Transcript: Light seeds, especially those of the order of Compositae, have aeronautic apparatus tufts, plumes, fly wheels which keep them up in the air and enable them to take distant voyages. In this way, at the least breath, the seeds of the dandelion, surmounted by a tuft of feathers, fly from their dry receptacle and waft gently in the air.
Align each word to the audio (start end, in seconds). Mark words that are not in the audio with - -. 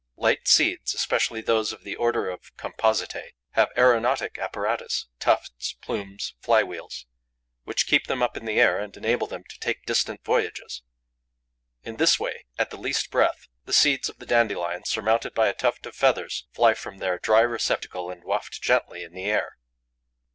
Light 0.17 0.47
seeds, 0.47 0.95
especially 0.95 1.41
those 1.41 1.71
of 1.71 1.83
the 1.83 1.95
order 1.95 2.27
of 2.27 2.57
Compositae, 2.57 3.33
have 3.51 3.69
aeronautic 3.77 4.39
apparatus 4.39 5.05
tufts, 5.19 5.73
plumes, 5.73 6.33
fly 6.39 6.63
wheels 6.63 7.05
which 7.65 7.85
keep 7.85 8.07
them 8.07 8.23
up 8.23 8.35
in 8.35 8.45
the 8.45 8.59
air 8.59 8.79
and 8.79 8.97
enable 8.97 9.27
them 9.27 9.43
to 9.43 9.59
take 9.59 9.85
distant 9.85 10.23
voyages. 10.23 10.81
In 11.83 11.97
this 11.97 12.19
way, 12.19 12.45
at 12.57 12.71
the 12.71 12.77
least 12.77 13.11
breath, 13.11 13.47
the 13.65 13.73
seeds 13.73 14.09
of 14.09 14.17
the 14.17 14.25
dandelion, 14.25 14.85
surmounted 14.85 15.35
by 15.35 15.49
a 15.49 15.53
tuft 15.53 15.85
of 15.85 15.93
feathers, 15.95 16.47
fly 16.51 16.73
from 16.73 16.97
their 16.97 17.19
dry 17.19 17.41
receptacle 17.41 18.09
and 18.09 18.23
waft 18.23 18.59
gently 18.59 19.03
in 19.03 19.13
the 19.13 19.25
air. 19.25 19.59